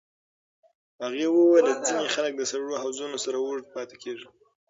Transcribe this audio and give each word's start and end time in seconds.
هغې 1.03 1.25
وویل 1.29 1.67
ځینې 1.87 2.07
خلک 2.15 2.33
د 2.37 2.41
سړو 2.51 2.81
حوضونو 2.83 3.17
سره 3.25 3.37
اوږد 3.39 3.65
پاتې 3.75 3.95
کېږي. 4.03 4.27